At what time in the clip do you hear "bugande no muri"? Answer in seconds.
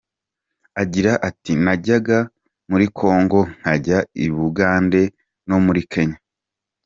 4.35-5.81